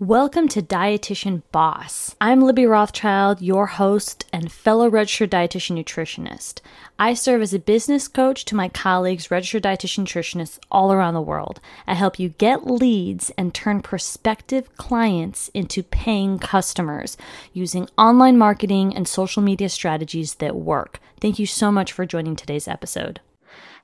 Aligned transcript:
Welcome 0.00 0.48
to 0.48 0.62
Dietitian 0.62 1.42
Boss. 1.52 2.16
I'm 2.22 2.40
Libby 2.40 2.64
Rothschild, 2.64 3.42
your 3.42 3.66
host 3.66 4.24
and 4.32 4.50
fellow 4.50 4.88
registered 4.88 5.30
dietitian 5.30 5.76
nutritionist. 5.76 6.62
I 6.98 7.12
serve 7.12 7.42
as 7.42 7.52
a 7.52 7.58
business 7.58 8.08
coach 8.08 8.46
to 8.46 8.54
my 8.54 8.70
colleagues, 8.70 9.30
registered 9.30 9.64
dietitian 9.64 10.04
nutritionists 10.04 10.58
all 10.70 10.90
around 10.90 11.12
the 11.12 11.20
world. 11.20 11.60
I 11.86 11.92
help 11.92 12.18
you 12.18 12.30
get 12.30 12.66
leads 12.66 13.30
and 13.36 13.52
turn 13.52 13.82
prospective 13.82 14.74
clients 14.78 15.48
into 15.52 15.82
paying 15.82 16.38
customers 16.38 17.18
using 17.52 17.86
online 17.98 18.38
marketing 18.38 18.96
and 18.96 19.06
social 19.06 19.42
media 19.42 19.68
strategies 19.68 20.36
that 20.36 20.56
work. 20.56 20.98
Thank 21.20 21.38
you 21.38 21.44
so 21.44 21.70
much 21.70 21.92
for 21.92 22.06
joining 22.06 22.36
today's 22.36 22.66
episode. 22.66 23.20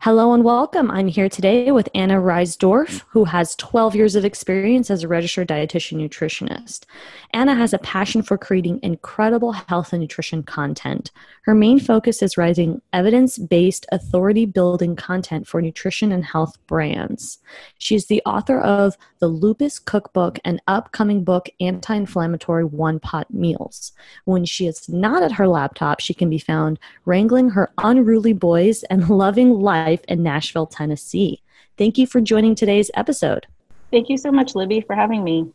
Hello 0.00 0.34
and 0.34 0.44
welcome. 0.44 0.90
I'm 0.90 1.08
here 1.08 1.28
today 1.28 1.72
with 1.72 1.88
Ana 1.94 2.20
Reisdorf, 2.20 3.02
who 3.08 3.24
has 3.24 3.56
12 3.56 3.96
years 3.96 4.14
of 4.14 4.26
experience 4.26 4.90
as 4.90 5.02
a 5.02 5.08
registered 5.08 5.48
dietitian 5.48 5.96
nutritionist. 5.96 6.84
Ana 7.32 7.54
has 7.54 7.72
a 7.72 7.78
passion 7.78 8.22
for 8.22 8.36
creating 8.36 8.78
incredible 8.82 9.52
health 9.52 9.92
and 9.92 10.02
nutrition 10.02 10.42
content. 10.42 11.10
Her 11.46 11.54
main 11.54 11.78
focus 11.78 12.22
is 12.22 12.36
writing 12.36 12.82
evidence 12.92 13.38
based, 13.38 13.86
authority 13.92 14.46
building 14.46 14.96
content 14.96 15.46
for 15.46 15.62
nutrition 15.62 16.10
and 16.10 16.24
health 16.24 16.58
brands. 16.66 17.38
She 17.78 17.94
is 17.94 18.06
the 18.06 18.20
author 18.26 18.60
of 18.60 18.96
The 19.20 19.28
Lupus 19.28 19.78
Cookbook 19.78 20.40
and 20.44 20.60
upcoming 20.66 21.22
book, 21.22 21.48
Anti 21.60 21.94
Inflammatory 21.94 22.64
One 22.64 22.98
Pot 22.98 23.32
Meals. 23.32 23.92
When 24.24 24.44
she 24.44 24.66
is 24.66 24.88
not 24.88 25.22
at 25.22 25.30
her 25.30 25.46
laptop, 25.46 26.00
she 26.00 26.14
can 26.14 26.28
be 26.28 26.40
found 26.40 26.80
wrangling 27.04 27.50
her 27.50 27.70
unruly 27.78 28.32
boys 28.32 28.82
and 28.82 29.08
loving 29.16 29.52
life 29.52 30.00
in 30.08 30.24
Nashville, 30.24 30.66
Tennessee. 30.66 31.42
Thank 31.78 31.96
you 31.96 32.08
for 32.08 32.20
joining 32.20 32.56
today's 32.56 32.90
episode. 32.94 33.46
Thank 33.92 34.08
you 34.08 34.18
so 34.18 34.32
much, 34.32 34.56
Libby, 34.56 34.80
for 34.80 34.96
having 34.96 35.22
me. 35.22 35.52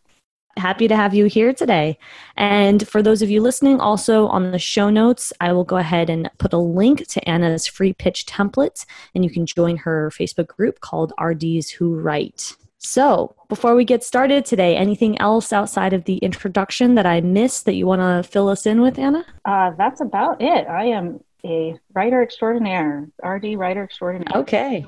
Happy 0.57 0.87
to 0.87 0.95
have 0.95 1.13
you 1.13 1.25
here 1.25 1.53
today. 1.53 1.97
And 2.35 2.87
for 2.87 3.01
those 3.01 3.21
of 3.21 3.29
you 3.29 3.41
listening, 3.41 3.79
also 3.79 4.27
on 4.27 4.51
the 4.51 4.59
show 4.59 4.89
notes, 4.89 5.31
I 5.39 5.53
will 5.53 5.63
go 5.63 5.77
ahead 5.77 6.09
and 6.09 6.29
put 6.37 6.53
a 6.53 6.57
link 6.57 7.07
to 7.07 7.29
Ana's 7.29 7.67
free 7.67 7.93
pitch 7.93 8.25
template, 8.25 8.85
and 9.15 9.23
you 9.23 9.29
can 9.29 9.45
join 9.45 9.77
her 9.77 10.11
Facebook 10.13 10.47
group 10.47 10.79
called 10.81 11.13
RDs 11.21 11.69
Who 11.71 11.95
Write. 11.95 12.55
So, 12.83 13.35
before 13.47 13.75
we 13.75 13.85
get 13.85 14.03
started 14.03 14.43
today, 14.43 14.75
anything 14.75 15.19
else 15.21 15.53
outside 15.53 15.93
of 15.93 16.05
the 16.05 16.17
introduction 16.17 16.95
that 16.95 17.05
I 17.05 17.21
missed 17.21 17.65
that 17.65 17.75
you 17.75 17.85
want 17.85 18.01
to 18.01 18.27
fill 18.27 18.49
us 18.49 18.65
in 18.65 18.81
with, 18.81 18.97
Ana? 18.97 19.23
Uh, 19.45 19.71
that's 19.77 20.01
about 20.01 20.41
it. 20.41 20.67
I 20.67 20.85
am 20.85 21.19
a 21.45 21.75
writer 21.93 22.23
extraordinaire, 22.23 23.07
RD 23.23 23.55
writer 23.55 23.83
extraordinaire. 23.83 24.41
Okay. 24.41 24.85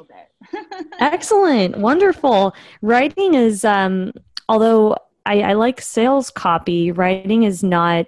Excellent. 0.99 1.77
Wonderful. 1.77 2.55
Writing 2.81 3.35
is, 3.35 3.63
um, 3.63 4.11
although 4.49 4.97
I, 5.25 5.41
I 5.41 5.53
like 5.53 5.81
sales 5.81 6.29
copy, 6.29 6.91
writing 6.91 7.43
is 7.43 7.63
not 7.63 8.05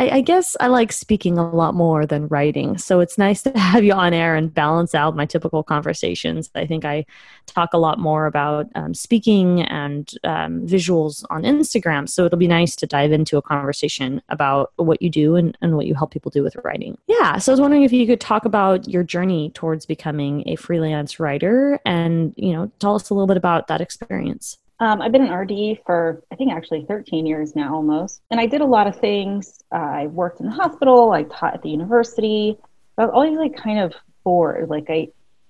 I, 0.00 0.08
I, 0.08 0.20
guess 0.22 0.56
I 0.60 0.68
like 0.68 0.92
speaking 0.92 1.36
a 1.36 1.50
lot 1.50 1.74
more 1.74 2.06
than 2.06 2.28
writing. 2.28 2.78
So 2.78 3.00
it's 3.00 3.18
nice 3.18 3.42
to 3.44 3.58
have 3.58 3.84
you 3.84 3.92
on 3.92 4.14
air 4.14 4.34
and 4.34 4.52
balance 4.52 4.94
out 4.94 5.14
my 5.14 5.26
typical 5.26 5.62
conversations. 5.62 6.48
I 6.54 6.64
think 6.64 6.86
I 6.86 7.04
talk 7.46 7.74
a 7.74 7.78
lot 7.78 7.98
more 7.98 8.24
about 8.24 8.66
um, 8.74 8.94
speaking 8.94 9.60
and 9.62 10.10
um, 10.24 10.66
visuals 10.66 11.24
on 11.28 11.42
Instagram. 11.42 12.08
So 12.08 12.24
it'll 12.24 12.38
be 12.38 12.48
nice 12.48 12.74
to 12.76 12.86
dive 12.86 13.12
into 13.12 13.36
a 13.36 13.42
conversation 13.42 14.22
about 14.30 14.72
what 14.76 15.02
you 15.02 15.10
do 15.10 15.36
and, 15.36 15.58
and 15.60 15.76
what 15.76 15.86
you 15.86 15.94
help 15.94 16.12
people 16.12 16.30
do 16.30 16.42
with 16.42 16.56
writing. 16.64 16.96
Yeah. 17.06 17.36
So 17.36 17.52
I 17.52 17.54
was 17.54 17.60
wondering 17.60 17.82
if 17.82 17.92
you 17.92 18.06
could 18.06 18.20
talk 18.20 18.46
about 18.46 18.88
your 18.88 19.02
journey 19.02 19.50
towards 19.50 19.84
becoming 19.84 20.48
a 20.48 20.56
freelance 20.56 21.20
writer 21.20 21.78
and, 21.84 22.32
you 22.36 22.52
know, 22.52 22.72
tell 22.78 22.94
us 22.94 23.10
a 23.10 23.14
little 23.14 23.26
bit 23.26 23.36
about 23.36 23.66
that 23.66 23.82
experience. 23.82 24.56
Um, 24.80 25.02
I've 25.02 25.12
been 25.12 25.26
an 25.26 25.32
RD 25.32 25.80
for, 25.84 26.22
I 26.32 26.36
think, 26.36 26.50
actually 26.52 26.86
13 26.86 27.26
years 27.26 27.54
now 27.54 27.74
almost. 27.74 28.22
And 28.30 28.40
I 28.40 28.46
did 28.46 28.62
a 28.62 28.66
lot 28.66 28.86
of 28.86 28.98
things. 28.98 29.62
Uh, 29.70 29.76
I 29.76 30.06
worked 30.06 30.40
in 30.40 30.46
the 30.46 30.52
hospital, 30.52 31.12
I 31.12 31.24
taught 31.24 31.54
at 31.54 31.62
the 31.62 31.68
university. 31.68 32.56
I 32.96 33.04
was 33.04 33.10
always 33.12 33.36
like 33.36 33.56
kind 33.56 33.78
of 33.78 33.94
bored. 34.24 34.70
Like, 34.70 34.86
I, 34.88 35.08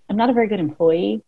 I'm 0.08 0.16
not 0.16 0.30
a 0.30 0.32
very 0.32 0.48
good 0.48 0.58
employee. 0.58 1.22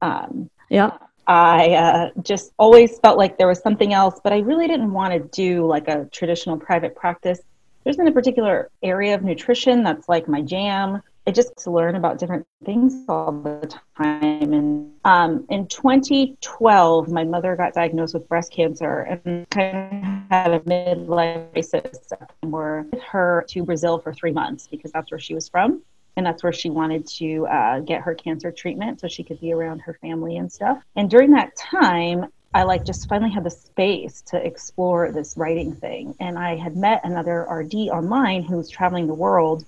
Um, 0.00 0.50
yeah. 0.70 0.96
I 1.26 1.74
uh, 1.74 2.10
just 2.22 2.52
always 2.58 2.98
felt 2.98 3.18
like 3.18 3.36
there 3.36 3.46
was 3.46 3.60
something 3.60 3.92
else, 3.92 4.18
but 4.24 4.32
I 4.32 4.38
really 4.38 4.66
didn't 4.66 4.92
want 4.92 5.12
to 5.12 5.20
do 5.20 5.66
like 5.66 5.88
a 5.88 6.06
traditional 6.06 6.56
private 6.56 6.96
practice. 6.96 7.40
There's 7.84 7.98
in 7.98 8.08
a 8.08 8.12
particular 8.12 8.70
area 8.82 9.14
of 9.14 9.22
nutrition 9.22 9.82
that's 9.82 10.08
like 10.08 10.26
my 10.26 10.40
jam. 10.40 11.02
I 11.26 11.30
just 11.30 11.56
to 11.58 11.70
learn 11.70 11.94
about 11.94 12.18
different 12.18 12.46
things 12.64 13.04
all 13.08 13.30
the 13.30 13.78
time. 13.96 14.52
And 14.52 14.91
um, 15.04 15.46
in 15.50 15.66
2012, 15.66 17.08
my 17.08 17.24
mother 17.24 17.56
got 17.56 17.74
diagnosed 17.74 18.14
with 18.14 18.28
breast 18.28 18.52
cancer 18.52 19.20
and 19.24 19.48
kind 19.50 19.76
of 19.76 20.30
had 20.30 20.52
a 20.52 20.60
midlife 20.60 21.52
crisis. 21.52 22.12
And 22.42 22.52
We're 22.52 22.82
with 22.82 23.02
her 23.02 23.44
to 23.48 23.64
Brazil 23.64 23.98
for 23.98 24.12
three 24.12 24.32
months 24.32 24.68
because 24.68 24.92
that's 24.92 25.10
where 25.10 25.18
she 25.18 25.34
was 25.34 25.48
from. 25.48 25.82
And 26.16 26.26
that's 26.26 26.42
where 26.42 26.52
she 26.52 26.70
wanted 26.70 27.06
to 27.18 27.46
uh, 27.46 27.80
get 27.80 28.02
her 28.02 28.14
cancer 28.14 28.52
treatment 28.52 29.00
so 29.00 29.08
she 29.08 29.24
could 29.24 29.40
be 29.40 29.52
around 29.52 29.80
her 29.80 29.94
family 29.94 30.36
and 30.36 30.52
stuff. 30.52 30.82
And 30.94 31.10
during 31.10 31.30
that 31.32 31.56
time, 31.56 32.26
I 32.54 32.64
like 32.64 32.84
just 32.84 33.08
finally 33.08 33.30
had 33.30 33.44
the 33.44 33.50
space 33.50 34.20
to 34.26 34.36
explore 34.36 35.10
this 35.10 35.36
writing 35.38 35.74
thing. 35.74 36.14
And 36.20 36.38
I 36.38 36.56
had 36.56 36.76
met 36.76 37.00
another 37.02 37.46
RD 37.50 37.74
online 37.90 38.42
who 38.42 38.58
was 38.58 38.68
traveling 38.68 39.06
the 39.06 39.14
world 39.14 39.64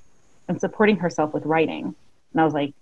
and 0.48 0.60
supporting 0.60 0.96
herself 0.96 1.32
with 1.32 1.46
writing. 1.46 1.94
And 2.32 2.40
I 2.40 2.44
was 2.44 2.52
like, 2.52 2.74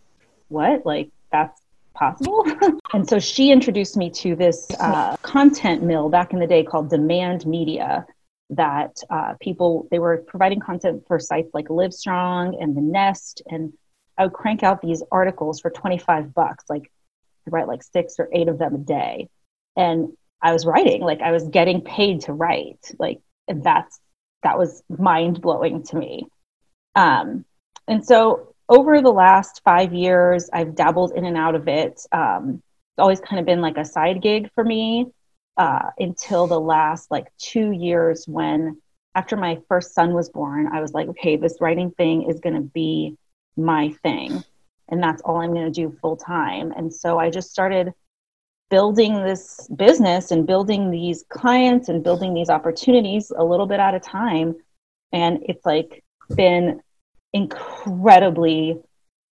what? 0.48 0.84
Like, 0.84 1.10
that's 1.30 1.61
possible? 1.94 2.44
and 2.92 3.08
so 3.08 3.18
she 3.18 3.50
introduced 3.50 3.96
me 3.96 4.10
to 4.10 4.34
this 4.36 4.70
uh, 4.78 5.16
content 5.22 5.82
mill 5.82 6.08
back 6.08 6.32
in 6.32 6.38
the 6.38 6.46
day 6.46 6.64
called 6.64 6.90
Demand 6.90 7.46
Media 7.46 8.06
that 8.50 9.02
uh, 9.10 9.34
people, 9.40 9.88
they 9.90 9.98
were 9.98 10.18
providing 10.26 10.60
content 10.60 11.04
for 11.06 11.18
sites 11.18 11.50
like 11.54 11.68
Livestrong 11.68 12.62
and 12.62 12.76
The 12.76 12.80
Nest. 12.80 13.42
And 13.46 13.72
I 14.18 14.24
would 14.24 14.34
crank 14.34 14.62
out 14.62 14.82
these 14.82 15.02
articles 15.10 15.60
for 15.60 15.70
25 15.70 16.34
bucks, 16.34 16.64
like 16.68 16.90
write 17.46 17.66
like 17.66 17.82
six 17.82 18.16
or 18.18 18.28
eight 18.32 18.48
of 18.48 18.58
them 18.58 18.74
a 18.74 18.78
day. 18.78 19.28
And 19.76 20.12
I 20.42 20.52
was 20.52 20.66
writing, 20.66 21.00
like 21.00 21.20
I 21.22 21.32
was 21.32 21.48
getting 21.48 21.80
paid 21.80 22.22
to 22.22 22.32
write. 22.32 22.90
Like, 22.98 23.20
and 23.48 23.64
that's, 23.64 23.98
that 24.42 24.58
was 24.58 24.82
mind 24.88 25.40
blowing 25.40 25.84
to 25.84 25.96
me. 25.96 26.26
Um, 26.94 27.44
and 27.88 28.04
so 28.04 28.51
over 28.68 29.00
the 29.00 29.12
last 29.12 29.62
five 29.64 29.92
years, 29.92 30.48
I've 30.52 30.74
dabbled 30.74 31.12
in 31.14 31.24
and 31.24 31.36
out 31.36 31.54
of 31.54 31.68
it. 31.68 32.00
Um, 32.12 32.62
it's 32.92 32.98
always 32.98 33.20
kind 33.20 33.40
of 33.40 33.46
been 33.46 33.60
like 33.60 33.76
a 33.76 33.84
side 33.84 34.22
gig 34.22 34.50
for 34.54 34.64
me 34.64 35.06
uh, 35.56 35.90
until 35.98 36.46
the 36.46 36.60
last 36.60 37.10
like 37.10 37.26
two 37.38 37.70
years 37.72 38.26
when 38.26 38.80
after 39.14 39.36
my 39.36 39.58
first 39.68 39.94
son 39.94 40.14
was 40.14 40.30
born, 40.30 40.68
I 40.72 40.80
was 40.80 40.92
like, 40.92 41.08
okay, 41.08 41.36
this 41.36 41.58
writing 41.60 41.90
thing 41.92 42.28
is 42.30 42.40
going 42.40 42.54
to 42.54 42.62
be 42.62 43.16
my 43.56 43.90
thing. 44.02 44.42
And 44.88 45.02
that's 45.02 45.22
all 45.22 45.40
I'm 45.40 45.52
going 45.52 45.70
to 45.70 45.80
do 45.80 45.96
full 46.00 46.16
time. 46.16 46.72
And 46.72 46.92
so 46.92 47.18
I 47.18 47.30
just 47.30 47.50
started 47.50 47.92
building 48.70 49.22
this 49.22 49.68
business 49.76 50.30
and 50.30 50.46
building 50.46 50.90
these 50.90 51.24
clients 51.28 51.90
and 51.90 52.02
building 52.02 52.32
these 52.32 52.48
opportunities 52.48 53.30
a 53.36 53.44
little 53.44 53.66
bit 53.66 53.80
at 53.80 53.94
a 53.94 54.00
time. 54.00 54.56
And 55.12 55.40
it's 55.42 55.66
like 55.66 56.02
been 56.34 56.80
incredibly 57.32 58.80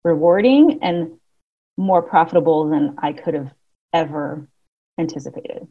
rewarding 0.04 0.78
and 0.82 1.18
more 1.76 2.02
profitable 2.02 2.68
than 2.68 2.96
I 2.98 3.12
could 3.12 3.34
have 3.34 3.52
ever 3.92 4.48
anticipated. 4.98 5.66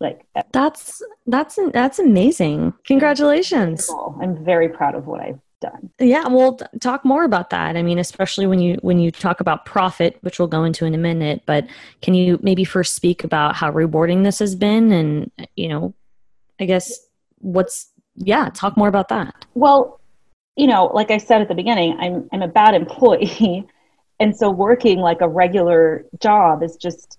Like 0.00 0.24
that's 0.52 1.02
that's 1.26 1.58
that's 1.74 1.98
amazing. 1.98 2.72
Congratulations. 2.84 3.90
I'm 4.20 4.42
very 4.44 4.68
proud 4.70 4.94
of 4.94 5.06
what 5.06 5.20
I've 5.20 5.40
done. 5.60 5.90
Yeah, 5.98 6.26
we'll 6.26 6.58
talk 6.80 7.04
more 7.04 7.24
about 7.24 7.50
that. 7.50 7.76
I 7.76 7.82
mean, 7.82 7.98
especially 7.98 8.46
when 8.46 8.60
you 8.60 8.78
when 8.80 8.98
you 8.98 9.10
talk 9.10 9.40
about 9.40 9.66
profit, 9.66 10.16
which 10.22 10.38
we'll 10.38 10.48
go 10.48 10.64
into 10.64 10.86
in 10.86 10.94
a 10.94 10.98
minute, 10.98 11.42
but 11.44 11.66
can 12.00 12.14
you 12.14 12.38
maybe 12.42 12.64
first 12.64 12.94
speak 12.94 13.24
about 13.24 13.56
how 13.56 13.70
rewarding 13.70 14.22
this 14.22 14.38
has 14.38 14.54
been 14.54 14.90
and 14.90 15.30
you 15.54 15.68
know, 15.68 15.92
I 16.58 16.64
guess 16.64 16.98
what's 17.38 17.90
yeah, 18.14 18.48
talk 18.54 18.78
more 18.78 18.88
about 18.88 19.08
that. 19.08 19.46
Well, 19.54 19.99
you 20.56 20.66
know, 20.66 20.86
like 20.86 21.10
I 21.10 21.18
said 21.18 21.40
at 21.40 21.48
the 21.48 21.54
beginning, 21.54 21.96
I'm 21.98 22.28
I'm 22.32 22.42
a 22.42 22.48
bad 22.48 22.74
employee, 22.74 23.66
and 24.20 24.36
so 24.36 24.50
working 24.50 24.98
like 24.98 25.20
a 25.20 25.28
regular 25.28 26.04
job 26.20 26.62
is 26.62 26.76
just 26.76 27.18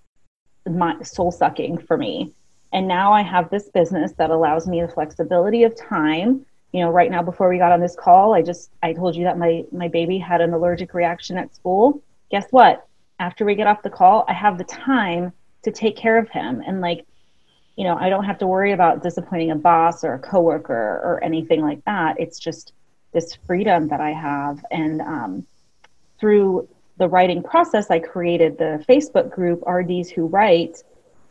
my 0.68 1.00
soul 1.02 1.32
sucking 1.32 1.78
for 1.78 1.96
me. 1.96 2.32
And 2.72 2.88
now 2.88 3.12
I 3.12 3.22
have 3.22 3.50
this 3.50 3.68
business 3.68 4.12
that 4.12 4.30
allows 4.30 4.66
me 4.66 4.80
the 4.80 4.88
flexibility 4.88 5.64
of 5.64 5.76
time. 5.76 6.46
You 6.72 6.84
know, 6.84 6.90
right 6.90 7.10
now 7.10 7.22
before 7.22 7.50
we 7.50 7.58
got 7.58 7.72
on 7.72 7.80
this 7.80 7.96
call, 7.96 8.32
I 8.32 8.42
just 8.42 8.70
I 8.82 8.92
told 8.92 9.16
you 9.16 9.24
that 9.24 9.38
my 9.38 9.64
my 9.72 9.88
baby 9.88 10.18
had 10.18 10.40
an 10.40 10.52
allergic 10.52 10.94
reaction 10.94 11.36
at 11.36 11.54
school. 11.54 12.02
Guess 12.30 12.46
what? 12.50 12.86
After 13.18 13.44
we 13.44 13.54
get 13.54 13.66
off 13.66 13.82
the 13.82 13.90
call, 13.90 14.24
I 14.28 14.32
have 14.32 14.58
the 14.58 14.64
time 14.64 15.32
to 15.62 15.70
take 15.70 15.96
care 15.96 16.18
of 16.18 16.28
him 16.28 16.62
and 16.66 16.80
like 16.80 17.06
you 17.76 17.84
know, 17.84 17.96
I 17.96 18.10
don't 18.10 18.24
have 18.24 18.38
to 18.38 18.46
worry 18.46 18.72
about 18.72 19.02
disappointing 19.02 19.50
a 19.50 19.56
boss 19.56 20.04
or 20.04 20.14
a 20.14 20.18
coworker 20.18 21.00
or 21.02 21.20
anything 21.24 21.62
like 21.62 21.82
that. 21.86 22.20
It's 22.20 22.38
just 22.38 22.74
this 23.12 23.34
freedom 23.46 23.88
that 23.88 24.00
I 24.00 24.10
have. 24.10 24.64
And 24.70 25.00
um, 25.00 25.46
through 26.18 26.68
the 26.98 27.08
writing 27.08 27.42
process, 27.42 27.90
I 27.90 27.98
created 27.98 28.58
the 28.58 28.84
Facebook 28.88 29.30
group 29.30 29.62
RDs 29.66 30.10
Who 30.10 30.26
Write. 30.26 30.82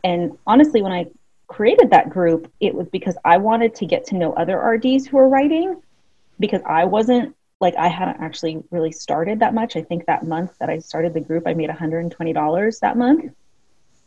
And 0.04 0.36
honestly, 0.46 0.82
when 0.82 0.92
I 0.92 1.06
created 1.46 1.90
that 1.90 2.10
group, 2.10 2.50
it 2.60 2.74
was 2.74 2.88
because 2.88 3.16
I 3.24 3.38
wanted 3.38 3.74
to 3.76 3.86
get 3.86 4.06
to 4.06 4.16
know 4.16 4.32
other 4.32 4.58
RDs 4.58 5.06
who 5.06 5.18
are 5.18 5.28
writing 5.28 5.80
because 6.40 6.62
I 6.66 6.84
wasn't 6.84 7.36
like 7.60 7.76
I 7.76 7.88
hadn't 7.88 8.20
actually 8.20 8.62
really 8.70 8.90
started 8.90 9.38
that 9.40 9.54
much. 9.54 9.76
I 9.76 9.82
think 9.82 10.06
that 10.06 10.26
month 10.26 10.52
that 10.58 10.68
I 10.68 10.78
started 10.80 11.14
the 11.14 11.20
group, 11.20 11.46
I 11.46 11.54
made 11.54 11.70
$120 11.70 12.80
that 12.80 12.96
month 12.96 13.32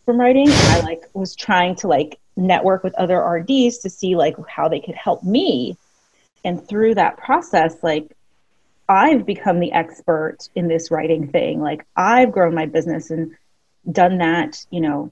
from 0.03 0.19
writing. 0.19 0.47
I 0.49 0.81
like 0.81 1.03
was 1.13 1.35
trying 1.35 1.75
to 1.77 1.87
like 1.87 2.19
network 2.35 2.83
with 2.83 2.93
other 2.95 3.17
RDs 3.17 3.77
to 3.79 3.89
see 3.89 4.15
like 4.15 4.35
how 4.47 4.67
they 4.67 4.81
could 4.81 4.95
help 4.95 5.23
me. 5.23 5.77
And 6.45 6.65
through 6.65 6.95
that 6.95 7.17
process, 7.17 7.75
like 7.81 8.15
I've 8.87 9.25
become 9.25 9.59
the 9.59 9.73
expert 9.73 10.37
in 10.55 10.67
this 10.67 10.91
writing 10.91 11.27
thing. 11.27 11.59
Like 11.59 11.85
I've 11.97 12.31
grown 12.31 12.53
my 12.53 12.67
business 12.67 13.09
and 13.09 13.35
done 13.91 14.19
that, 14.19 14.63
you 14.69 14.79
know, 14.79 15.11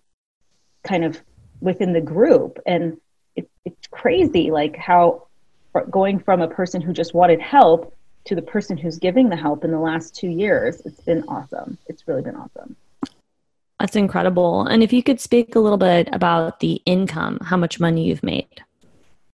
kind 0.84 1.04
of 1.04 1.20
within 1.60 1.92
the 1.92 2.02
group. 2.02 2.60
And 2.66 2.98
it, 3.36 3.50
it's 3.66 3.88
crazy, 3.88 4.52
like 4.52 4.78
how 4.78 5.28
going 5.90 6.20
from 6.20 6.42
a 6.42 6.48
person 6.48 6.82
who 6.82 6.94
just 6.94 7.16
wanted 7.16 7.42
help 7.42 7.98
to 8.26 8.36
the 8.36 8.42
person 8.42 8.78
who's 8.78 9.00
giving 9.00 9.28
the 9.28 9.36
help 9.36 9.64
in 9.64 9.72
the 9.72 9.80
last 9.80 10.16
two 10.16 10.30
years. 10.30 10.82
It's 10.86 11.02
been 11.02 11.24
awesome. 11.28 11.80
It's 11.88 12.08
really 12.08 12.22
been 12.22 12.36
awesome. 12.36 12.76
That's 13.80 13.96
incredible. 13.96 14.68
And 14.68 14.84
if 14.84 14.94
you 14.94 15.02
could 15.02 15.20
speak 15.20 15.56
a 15.56 15.60
little 15.60 15.80
bit 15.80 16.08
about 16.14 16.60
the 16.60 16.80
income, 16.86 17.40
how 17.42 17.58
much 17.58 17.80
money 17.80 18.06
you've 18.06 18.24
made. 18.24 18.64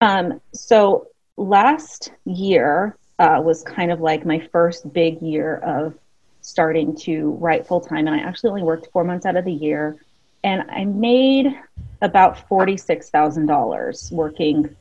Um, 0.03 0.43
so 0.53 1.09
last 1.37 2.13
year 2.25 2.97
uh, 3.19 3.41
was 3.43 3.63
kind 3.63 3.91
of 3.91 4.01
like 4.01 4.27
my 4.27 4.39
first 4.53 4.93
big 4.93 5.21
year 5.23 5.57
of 5.59 5.95
starting 6.41 6.95
to 6.97 7.31
write 7.41 7.67
full 7.67 7.81
time. 7.81 8.07
And 8.07 8.15
I 8.15 8.19
actually 8.19 8.51
only 8.51 8.63
worked 8.63 8.89
four 8.93 9.05
months 9.05 9.27
out 9.27 9.37
of 9.37 9.45
the 9.45 9.53
year. 9.53 9.97
And 10.45 10.63
I 10.71 10.85
made 10.85 11.59
about 12.03 12.49
$46,000 12.49 14.13
working 14.13 14.77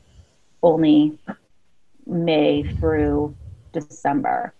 only 0.62 1.18
May 2.06 2.62
through 2.62 3.34
December. 3.72 4.54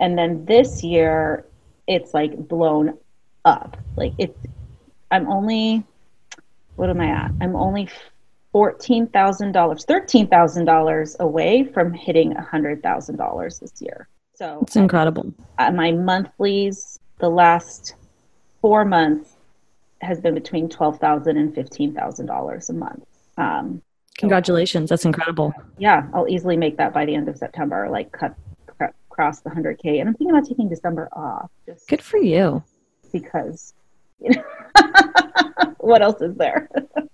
And 0.00 0.16
then 0.16 0.44
this 0.44 0.82
year, 0.82 1.44
it's 1.86 2.14
like 2.14 2.36
blown 2.48 2.98
up. 3.44 3.76
Like 3.96 4.12
it's, 4.18 4.38
I'm 5.10 5.28
only, 5.28 5.84
what 6.76 6.90
am 6.90 7.00
I 7.00 7.10
at? 7.10 7.32
I'm 7.40 7.54
only 7.54 7.88
$14,000, 8.56 9.52
$13,000 9.52 11.18
away 11.18 11.64
from 11.64 11.92
hitting 11.92 12.32
$100,000 12.32 13.60
this 13.60 13.82
year. 13.82 14.08
So 14.34 14.60
it's 14.62 14.76
incredible. 14.76 15.34
Uh, 15.58 15.72
my 15.72 15.92
monthlies, 15.92 16.98
the 17.18 17.28
last 17.28 17.96
four 18.62 18.86
months, 18.86 19.36
has 20.00 20.22
been 20.22 20.32
between 20.32 20.70
$12,000 20.70 21.26
and 21.36 21.54
$15,000 21.54 22.68
a 22.68 22.72
month. 22.72 23.04
Um, 23.36 23.82
Congratulations. 24.16 24.88
That's 24.88 25.04
incredible. 25.04 25.52
Yeah, 25.76 26.06
I'll 26.14 26.28
easily 26.28 26.56
make 26.56 26.78
that 26.78 26.94
by 26.94 27.04
the 27.04 27.14
end 27.14 27.28
of 27.28 27.36
September, 27.36 27.90
like 27.90 28.10
cut, 28.12 28.34
cut 28.78 28.94
cross 29.10 29.40
the 29.40 29.50
100K. 29.50 30.00
And 30.00 30.08
I'm 30.08 30.14
thinking 30.14 30.30
about 30.30 30.48
taking 30.48 30.70
December 30.70 31.10
off. 31.12 31.50
Just 31.66 31.88
Good 31.88 32.00
for 32.00 32.16
you. 32.16 32.62
Because, 33.12 33.74
you 34.18 34.30
know, 34.30 34.42
what 35.76 36.00
else 36.00 36.22
is 36.22 36.34
there? 36.36 36.70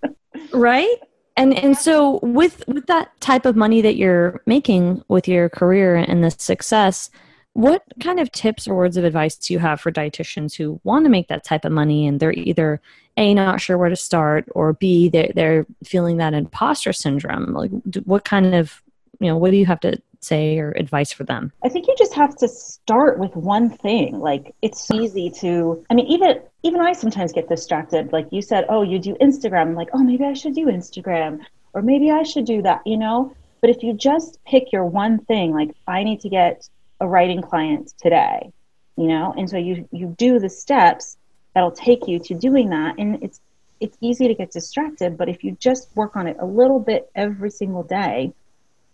right? 0.52 0.98
And 1.36 1.54
and 1.54 1.76
so 1.76 2.20
with 2.22 2.62
with 2.66 2.86
that 2.86 3.18
type 3.20 3.46
of 3.46 3.56
money 3.56 3.80
that 3.80 3.96
you're 3.96 4.42
making 4.46 5.02
with 5.08 5.26
your 5.26 5.48
career 5.48 5.96
and 5.96 6.22
the 6.22 6.30
success, 6.30 7.10
what 7.54 7.82
kind 8.00 8.20
of 8.20 8.30
tips 8.32 8.68
or 8.68 8.74
words 8.74 8.96
of 8.96 9.04
advice 9.04 9.36
do 9.36 9.54
you 9.54 9.58
have 9.58 9.80
for 9.80 9.90
dietitians 9.90 10.54
who 10.54 10.80
want 10.84 11.04
to 11.04 11.10
make 11.10 11.28
that 11.28 11.44
type 11.44 11.64
of 11.64 11.72
money 11.72 12.06
and 12.06 12.20
they're 12.20 12.32
either 12.32 12.80
a 13.16 13.34
not 13.34 13.60
sure 13.60 13.76
where 13.76 13.90
to 13.90 13.96
start 13.96 14.46
or 14.54 14.72
b 14.72 15.08
they're, 15.08 15.30
they're 15.34 15.66
feeling 15.84 16.18
that 16.18 16.34
imposter 16.34 16.92
syndrome? 16.92 17.52
Like 17.52 17.70
what 18.04 18.24
kind 18.24 18.54
of 18.54 18.82
you 19.20 19.28
know 19.28 19.36
what 19.36 19.50
do 19.50 19.56
you 19.56 19.66
have 19.66 19.80
to 19.80 20.00
say 20.22 20.58
or 20.58 20.72
advice 20.72 21.12
for 21.12 21.24
them? 21.24 21.52
I 21.62 21.68
think 21.68 21.86
you 21.88 21.94
just 21.98 22.14
have 22.14 22.36
to 22.36 22.48
start 22.48 23.18
with 23.18 23.34
one 23.34 23.70
thing. 23.70 24.20
Like 24.20 24.54
it's 24.62 24.90
easy 24.90 25.30
to 25.40 25.84
i 25.90 25.94
mean 25.94 26.06
even 26.06 26.40
even 26.62 26.80
i 26.80 26.92
sometimes 26.92 27.32
get 27.32 27.48
distracted. 27.48 28.12
Like 28.12 28.28
you 28.30 28.42
said 28.42 28.64
oh 28.68 28.82
you 28.82 28.98
do 28.98 29.14
instagram. 29.14 29.62
I'm 29.62 29.74
like 29.74 29.90
oh 29.92 30.02
maybe 30.02 30.24
i 30.24 30.32
should 30.32 30.54
do 30.54 30.66
instagram 30.66 31.40
or 31.74 31.82
maybe 31.82 32.10
i 32.10 32.22
should 32.22 32.46
do 32.46 32.62
that 32.62 32.82
you 32.86 32.96
know? 32.96 33.34
But 33.60 33.70
if 33.70 33.82
you 33.82 33.92
just 33.92 34.38
pick 34.44 34.72
your 34.72 34.84
one 34.84 35.18
thing 35.18 35.52
like 35.52 35.70
i 35.86 36.02
need 36.04 36.20
to 36.20 36.28
get 36.28 36.68
a 37.00 37.06
writing 37.06 37.42
client 37.42 37.92
today 38.00 38.52
you 38.96 39.08
know? 39.08 39.34
And 39.36 39.48
so 39.48 39.56
you 39.56 39.88
you 39.90 40.14
do 40.18 40.38
the 40.38 40.50
steps 40.50 41.16
that'll 41.54 41.72
take 41.72 42.06
you 42.06 42.18
to 42.20 42.34
doing 42.34 42.70
that. 42.70 42.96
And 42.98 43.22
it's 43.22 43.40
it's 43.80 43.96
easy 44.00 44.28
to 44.28 44.34
get 44.34 44.52
distracted 44.52 45.18
but 45.18 45.28
if 45.28 45.42
you 45.42 45.56
just 45.58 45.88
work 45.96 46.14
on 46.14 46.28
it 46.28 46.36
a 46.38 46.46
little 46.46 46.78
bit 46.78 47.10
every 47.16 47.50
single 47.50 47.82
day 47.82 48.32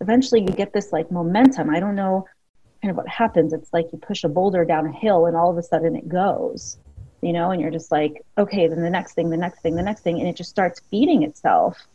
eventually 0.00 0.40
you 0.40 0.48
get 0.48 0.72
this 0.72 0.92
like 0.92 1.10
momentum 1.10 1.70
i 1.70 1.80
don't 1.80 1.94
know 1.94 2.26
kind 2.82 2.90
of 2.90 2.96
what 2.96 3.08
happens 3.08 3.52
it's 3.52 3.72
like 3.72 3.86
you 3.92 3.98
push 3.98 4.24
a 4.24 4.28
boulder 4.28 4.64
down 4.64 4.86
a 4.86 4.92
hill 4.92 5.26
and 5.26 5.36
all 5.36 5.50
of 5.50 5.58
a 5.58 5.62
sudden 5.62 5.96
it 5.96 6.08
goes 6.08 6.78
you 7.22 7.32
know 7.32 7.50
and 7.50 7.60
you're 7.60 7.70
just 7.70 7.90
like 7.90 8.24
okay 8.36 8.68
then 8.68 8.82
the 8.82 8.90
next 8.90 9.14
thing 9.14 9.30
the 9.30 9.36
next 9.36 9.60
thing 9.60 9.74
the 9.74 9.82
next 9.82 10.02
thing 10.02 10.20
and 10.20 10.28
it 10.28 10.36
just 10.36 10.50
starts 10.50 10.80
feeding 10.90 11.22
itself 11.22 11.86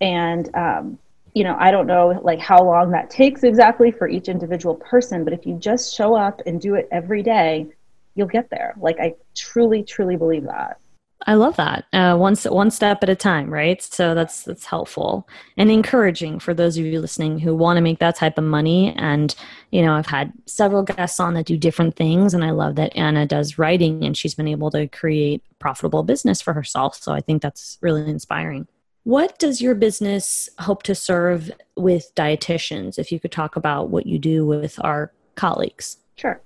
and 0.00 0.54
um, 0.54 0.98
you 1.34 1.42
know, 1.42 1.56
I 1.58 1.72
don't 1.72 1.86
know 1.86 2.20
like 2.22 2.38
how 2.38 2.62
long 2.62 2.92
that 2.92 3.10
takes 3.10 3.42
exactly 3.42 3.90
for 3.90 4.08
each 4.08 4.28
individual 4.28 4.76
person, 4.76 5.24
but 5.24 5.32
if 5.32 5.44
you 5.44 5.54
just 5.58 5.94
show 5.94 6.14
up 6.14 6.40
and 6.46 6.60
do 6.60 6.76
it 6.76 6.88
every 6.92 7.22
day, 7.22 7.66
you'll 8.14 8.28
get 8.28 8.48
there. 8.50 8.74
Like 8.78 8.98
I 9.00 9.14
truly, 9.34 9.82
truly 9.82 10.16
believe 10.16 10.44
that. 10.44 10.78
I 11.26 11.34
love 11.34 11.56
that. 11.56 11.86
Uh, 11.92 12.16
one 12.16 12.36
one 12.36 12.70
step 12.70 13.02
at 13.02 13.08
a 13.08 13.14
time, 13.14 13.52
right? 13.52 13.82
So 13.82 14.14
that's 14.14 14.42
that's 14.42 14.66
helpful 14.66 15.26
and 15.56 15.70
encouraging 15.70 16.38
for 16.38 16.52
those 16.52 16.76
of 16.76 16.84
you 16.84 17.00
listening 17.00 17.38
who 17.38 17.54
want 17.54 17.78
to 17.78 17.80
make 17.80 17.98
that 18.00 18.16
type 18.16 18.36
of 18.36 18.44
money. 18.44 18.94
And 18.96 19.34
you 19.70 19.82
know, 19.82 19.94
I've 19.94 20.06
had 20.06 20.32
several 20.46 20.82
guests 20.82 21.18
on 21.20 21.34
that 21.34 21.46
do 21.46 21.56
different 21.56 21.96
things, 21.96 22.34
and 22.34 22.44
I 22.44 22.50
love 22.50 22.76
that 22.76 22.96
Ana 22.96 23.26
does 23.26 23.58
writing, 23.58 24.04
and 24.04 24.16
she's 24.16 24.34
been 24.34 24.48
able 24.48 24.70
to 24.72 24.86
create 24.88 25.42
a 25.50 25.54
profitable 25.54 26.02
business 26.02 26.42
for 26.42 26.52
herself. 26.52 26.96
So 26.96 27.12
I 27.12 27.20
think 27.20 27.42
that's 27.42 27.78
really 27.80 28.08
inspiring. 28.08 28.68
What 29.04 29.38
does 29.38 29.60
your 29.60 29.74
business 29.74 30.48
hope 30.58 30.82
to 30.84 30.94
serve 30.94 31.50
with 31.76 32.14
dietitians? 32.14 32.98
If 32.98 33.12
you 33.12 33.20
could 33.20 33.32
talk 33.32 33.56
about 33.56 33.90
what 33.90 34.06
you 34.06 34.18
do 34.18 34.46
with 34.46 34.78
our 34.82 35.12
colleagues. 35.34 35.98
Sure. 36.16 36.40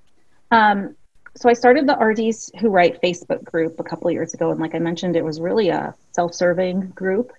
Um, 0.50 0.96
so 1.38 1.48
I 1.48 1.52
started 1.52 1.86
the 1.86 1.94
RDs 1.94 2.50
Who 2.58 2.68
Write 2.68 3.00
Facebook 3.00 3.44
group 3.44 3.78
a 3.78 3.84
couple 3.84 4.10
years 4.10 4.34
ago, 4.34 4.50
and 4.50 4.58
like 4.58 4.74
I 4.74 4.80
mentioned, 4.80 5.14
it 5.14 5.24
was 5.24 5.40
really 5.40 5.68
a 5.68 5.94
self-serving 6.10 6.88
group 6.88 7.32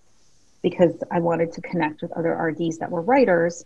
because 0.61 1.03
I 1.11 1.19
wanted 1.19 1.51
to 1.53 1.61
connect 1.61 2.01
with 2.01 2.13
other 2.13 2.31
RDs 2.33 2.77
that 2.77 2.89
were 2.89 3.01
writers. 3.01 3.65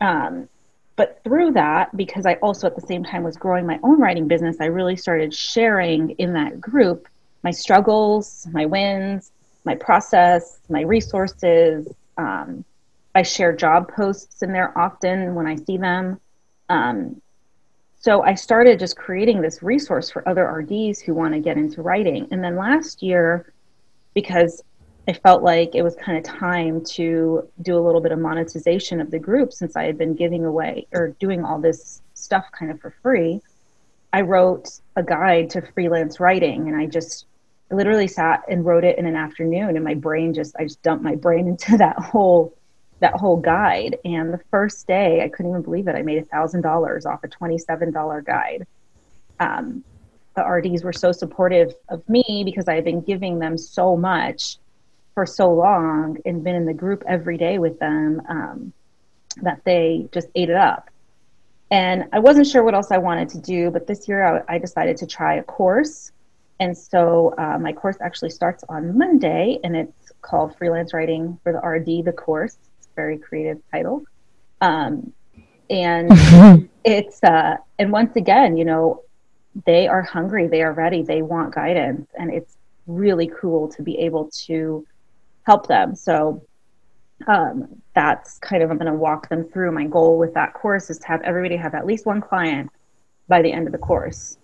Um, 0.00 0.48
but 0.94 1.20
through 1.24 1.52
that, 1.52 1.96
because 1.96 2.26
I 2.26 2.34
also 2.34 2.68
at 2.68 2.76
the 2.76 2.86
same 2.86 3.02
time 3.02 3.24
was 3.24 3.36
growing 3.36 3.66
my 3.66 3.80
own 3.82 4.00
writing 4.00 4.28
business, 4.28 4.56
I 4.60 4.66
really 4.66 4.94
started 4.94 5.34
sharing 5.34 6.10
in 6.10 6.34
that 6.34 6.60
group 6.60 7.08
my 7.42 7.50
struggles, 7.50 8.46
my 8.52 8.66
wins, 8.66 9.32
my 9.64 9.74
process, 9.74 10.60
my 10.68 10.82
resources. 10.82 11.92
Um, 12.16 12.64
I 13.16 13.22
share 13.22 13.54
job 13.54 13.92
posts 13.92 14.42
in 14.42 14.52
there 14.52 14.76
often 14.78 15.34
when 15.34 15.46
I 15.48 15.56
see 15.56 15.76
them. 15.76 16.20
Um, 16.68 17.20
so 18.06 18.22
I 18.22 18.34
started 18.34 18.78
just 18.78 18.96
creating 18.96 19.40
this 19.40 19.64
resource 19.64 20.10
for 20.10 20.28
other 20.28 20.44
RDs 20.44 21.00
who 21.00 21.12
want 21.12 21.34
to 21.34 21.40
get 21.40 21.56
into 21.56 21.82
writing. 21.82 22.28
And 22.30 22.44
then 22.44 22.54
last 22.54 23.02
year, 23.02 23.52
because 24.14 24.62
I 25.08 25.12
felt 25.12 25.42
like 25.42 25.74
it 25.74 25.82
was 25.82 25.96
kind 25.96 26.16
of 26.16 26.22
time 26.22 26.84
to 26.84 27.48
do 27.62 27.76
a 27.76 27.82
little 27.84 28.00
bit 28.00 28.12
of 28.12 28.20
monetization 28.20 29.00
of 29.00 29.10
the 29.10 29.18
group 29.18 29.52
since 29.52 29.74
I 29.74 29.82
had 29.86 29.98
been 29.98 30.14
giving 30.14 30.44
away 30.44 30.86
or 30.92 31.16
doing 31.18 31.44
all 31.44 31.60
this 31.60 32.00
stuff 32.14 32.44
kind 32.56 32.70
of 32.70 32.80
for 32.80 32.94
free. 33.02 33.40
I 34.12 34.20
wrote 34.20 34.68
a 34.94 35.02
guide 35.02 35.50
to 35.50 35.62
freelance 35.74 36.20
writing 36.20 36.68
and 36.68 36.76
I 36.80 36.86
just 36.86 37.26
literally 37.72 38.06
sat 38.06 38.44
and 38.48 38.64
wrote 38.64 38.84
it 38.84 38.98
in 38.98 39.06
an 39.06 39.16
afternoon 39.16 39.74
and 39.74 39.84
my 39.84 39.94
brain 39.94 40.32
just 40.32 40.54
I 40.56 40.62
just 40.62 40.80
dumped 40.82 41.02
my 41.02 41.16
brain 41.16 41.48
into 41.48 41.76
that 41.78 41.98
whole 41.98 42.56
that 43.00 43.14
whole 43.14 43.36
guide. 43.36 43.98
And 44.04 44.32
the 44.32 44.40
first 44.50 44.86
day 44.86 45.22
I 45.22 45.28
couldn't 45.28 45.50
even 45.50 45.62
believe 45.62 45.88
it 45.88 45.96
I 45.96 46.02
made 46.02 46.18
a 46.18 46.24
thousand 46.26 46.62
dollars 46.62 47.06
off 47.06 47.24
a 47.24 47.28
$27 47.28 48.24
guide. 48.24 48.66
Um, 49.38 49.84
the 50.34 50.42
RDs 50.42 50.84
were 50.84 50.92
so 50.92 51.12
supportive 51.12 51.74
of 51.88 52.06
me 52.08 52.42
because 52.44 52.68
I 52.68 52.74
had 52.74 52.84
been 52.84 53.00
giving 53.00 53.38
them 53.38 53.56
so 53.56 53.96
much 53.96 54.58
for 55.14 55.24
so 55.24 55.52
long 55.52 56.18
and 56.26 56.44
been 56.44 56.54
in 56.54 56.66
the 56.66 56.74
group 56.74 57.02
every 57.08 57.38
day 57.38 57.58
with 57.58 57.78
them 57.78 58.20
um, 58.28 58.72
that 59.42 59.62
they 59.64 60.08
just 60.12 60.28
ate 60.34 60.50
it 60.50 60.56
up. 60.56 60.90
And 61.70 62.04
I 62.12 62.18
wasn't 62.18 62.46
sure 62.46 62.62
what 62.62 62.74
else 62.74 62.90
I 62.90 62.98
wanted 62.98 63.30
to 63.30 63.40
do 63.40 63.70
but 63.70 63.86
this 63.86 64.08
year 64.08 64.44
I, 64.48 64.56
I 64.56 64.58
decided 64.58 64.96
to 64.98 65.06
try 65.06 65.36
a 65.36 65.42
course. 65.42 66.12
And 66.60 66.76
so 66.76 67.34
uh, 67.36 67.58
my 67.58 67.72
course 67.72 67.96
actually 68.00 68.30
starts 68.30 68.64
on 68.68 68.96
Monday, 68.96 69.58
and 69.62 69.76
it's 69.76 70.12
called 70.22 70.56
Freelance 70.56 70.94
Writing 70.94 71.38
for 71.42 71.52
the 71.52 71.58
RD, 71.58 72.06
the 72.06 72.12
course. 72.12 72.56
Very 72.96 73.18
creative 73.18 73.62
title. 73.70 74.04
Um, 74.60 75.12
and 75.70 76.10
it's, 76.84 77.22
uh, 77.22 77.56
and 77.78 77.92
once 77.92 78.16
again, 78.16 78.56
you 78.56 78.64
know, 78.64 79.02
they 79.64 79.86
are 79.86 80.02
hungry, 80.02 80.48
they 80.48 80.62
are 80.62 80.72
ready, 80.72 81.02
they 81.02 81.22
want 81.22 81.54
guidance. 81.54 82.08
And 82.18 82.32
it's 82.32 82.56
really 82.86 83.30
cool 83.40 83.68
to 83.68 83.82
be 83.82 83.98
able 83.98 84.30
to 84.46 84.86
help 85.44 85.66
them. 85.66 85.94
So 85.94 86.42
um, 87.26 87.82
that's 87.94 88.38
kind 88.38 88.62
of 88.62 88.70
I'm 88.70 88.78
going 88.78 88.92
to 88.92 88.98
walk 88.98 89.28
them 89.28 89.44
through. 89.44 89.72
My 89.72 89.86
goal 89.86 90.18
with 90.18 90.34
that 90.34 90.54
course 90.54 90.90
is 90.90 90.98
to 90.98 91.06
have 91.06 91.22
everybody 91.22 91.56
have 91.56 91.74
at 91.74 91.86
least 91.86 92.06
one 92.06 92.20
client 92.20 92.70
by 93.28 93.42
the 93.42 93.52
end 93.52 93.66
of 93.66 93.72
the 93.72 93.78
course. 93.78 94.38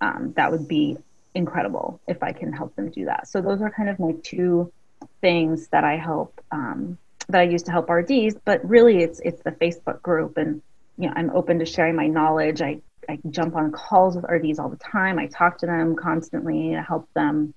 Um, 0.00 0.32
that 0.36 0.50
would 0.50 0.68
be 0.68 0.96
incredible 1.34 2.00
if 2.06 2.22
I 2.22 2.32
can 2.32 2.52
help 2.52 2.74
them 2.76 2.90
do 2.90 3.04
that. 3.06 3.28
So 3.28 3.40
those 3.40 3.60
are 3.60 3.70
kind 3.70 3.88
of 3.88 3.98
my 3.98 4.14
two 4.22 4.72
things 5.20 5.68
that 5.68 5.84
I 5.84 5.96
help 5.96 6.40
um, 6.52 6.98
that 7.28 7.40
I 7.40 7.44
use 7.44 7.62
to 7.64 7.72
help 7.72 7.88
RDs. 7.88 8.36
But 8.44 8.66
really, 8.68 9.02
it's 9.02 9.20
it's 9.20 9.42
the 9.42 9.52
Facebook 9.52 10.02
group, 10.02 10.36
and 10.36 10.62
you 10.96 11.06
know 11.06 11.12
I'm 11.16 11.30
open 11.30 11.58
to 11.58 11.66
sharing 11.66 11.96
my 11.96 12.06
knowledge. 12.06 12.62
I 12.62 12.80
I 13.08 13.18
jump 13.30 13.56
on 13.56 13.72
calls 13.72 14.16
with 14.16 14.24
RDs 14.28 14.58
all 14.58 14.68
the 14.68 14.76
time. 14.76 15.18
I 15.18 15.26
talk 15.26 15.58
to 15.58 15.66
them 15.66 15.96
constantly 15.96 16.70
to 16.72 16.82
help 16.82 17.08
them, 17.14 17.54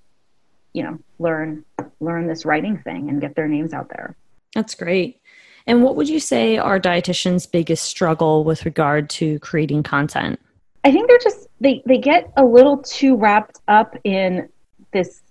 you 0.74 0.84
know, 0.84 1.00
learn 1.20 1.66
learn 2.00 2.28
this 2.28 2.46
writing 2.46 2.78
thing 2.80 3.10
and 3.10 3.22
get 3.22 3.36
their 3.36 3.48
names 3.48 3.74
out 3.74 3.90
there. 3.90 4.16
That's 4.56 4.76
great. 4.76 5.20
And 5.68 5.84
what 5.84 5.96
would 5.96 6.10
you 6.10 6.20
say 6.20 6.58
are 6.58 6.80
dietitians' 6.80 7.50
biggest 7.50 7.84
struggle 7.84 8.44
with 8.44 8.66
regard 8.66 9.10
to 9.12 9.40
creating 9.40 9.84
content? 9.84 10.40
I 10.84 10.92
think 10.92 11.08
they're 11.08 11.20
just 11.20 11.48
they 11.60 11.84
they 11.86 11.98
get 11.98 12.32
a 12.38 12.44
little 12.44 12.78
too 12.78 13.16
wrapped 13.16 13.60
up 13.68 13.96
in 14.04 14.50
this 14.92 15.22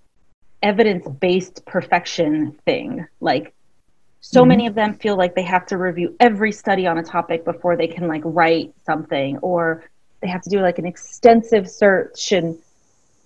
evidence-based 0.63 1.65
perfection 1.65 2.57
thing. 2.65 3.07
Like 3.19 3.53
so 4.21 4.41
mm-hmm. 4.41 4.49
many 4.49 4.67
of 4.67 4.75
them 4.75 4.93
feel 4.93 5.17
like 5.17 5.35
they 5.35 5.43
have 5.43 5.65
to 5.65 5.77
review 5.77 6.15
every 6.19 6.51
study 6.51 6.87
on 6.87 6.99
a 6.99 7.03
topic 7.03 7.43
before 7.43 7.75
they 7.75 7.87
can 7.87 8.07
like 8.07 8.21
write 8.23 8.73
something 8.85 9.37
or 9.39 9.83
they 10.21 10.27
have 10.27 10.41
to 10.43 10.49
do 10.49 10.61
like 10.61 10.77
an 10.77 10.85
extensive 10.85 11.69
search 11.69 12.31
and 12.31 12.57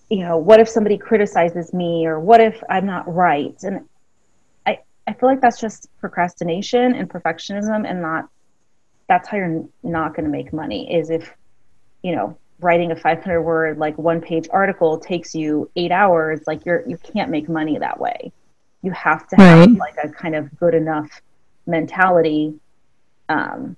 you 0.09 0.19
know 0.19 0.37
what 0.37 0.59
if 0.59 0.69
somebody 0.69 0.97
criticizes 0.97 1.73
me 1.73 2.05
or 2.05 2.19
what 2.19 2.39
if 2.39 2.61
i'm 2.69 2.85
not 2.85 3.11
right 3.13 3.61
and 3.63 3.87
i 4.65 4.79
i 5.05 5.13
feel 5.13 5.29
like 5.29 5.41
that's 5.41 5.59
just 5.59 5.89
procrastination 5.99 6.95
and 6.95 7.09
perfectionism 7.09 7.87
and 7.87 8.01
not 8.01 8.29
that's 9.07 9.27
how 9.27 9.37
you're 9.37 9.65
not 9.83 10.15
going 10.15 10.25
to 10.25 10.31
make 10.31 10.53
money 10.53 10.93
is 10.93 11.09
if 11.09 11.33
you 12.01 12.15
know 12.15 12.37
writing 12.61 12.91
a 12.91 12.95
500 12.95 13.41
word 13.41 13.77
like 13.77 13.97
one 13.97 14.21
page 14.21 14.47
article 14.51 14.97
takes 14.97 15.35
you 15.35 15.69
eight 15.75 15.91
hours 15.91 16.39
like 16.47 16.65
you're 16.65 16.87
you 16.87 16.97
can't 16.97 17.29
make 17.29 17.49
money 17.49 17.77
that 17.77 17.99
way 17.99 18.31
you 18.85 18.91
have 18.91 19.27
to 19.29 19.35
have 19.35 19.67
right. 19.67 19.77
like 19.77 19.95
a 20.03 20.09
kind 20.09 20.35
of 20.35 20.55
good 20.57 20.75
enough 20.75 21.09
mentality 21.65 22.53
um, 23.29 23.75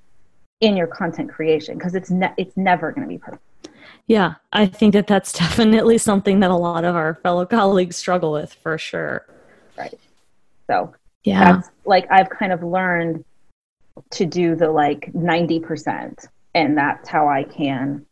in 0.60 0.76
your 0.76 0.88
content 0.88 1.32
creation 1.32 1.78
because 1.78 1.96
it's 1.96 2.12
ne- 2.12 2.34
it's 2.38 2.58
never 2.58 2.92
going 2.92 3.08
to 3.08 3.10
be 3.10 3.18
perfect. 3.18 3.42
Yeah, 4.08 4.36
I 4.52 4.66
think 4.66 4.94
that 4.94 5.08
that's 5.08 5.32
definitely 5.40 5.98
something 5.98 6.42
that 6.42 6.52
a 6.52 6.56
lot 6.56 6.84
of 6.84 6.96
our 6.96 7.16
fellow 7.16 7.46
colleagues 7.46 7.96
struggle 7.96 8.34
with 8.34 8.54
for 8.54 8.78
sure. 8.78 9.26
Right. 9.78 9.98
So, 10.68 10.94
yeah. 11.24 11.54
That's 11.54 11.70
like 11.86 12.06
I've 12.12 12.30
kind 12.30 12.52
of 12.52 12.64
learned 12.64 13.24
to 14.12 14.26
do 14.26 14.56
the 14.56 14.70
like 14.70 15.12
90% 15.14 16.28
and 16.54 16.78
that's 16.78 17.10
how 17.10 17.28
I 17.28 17.44
can 17.44 18.06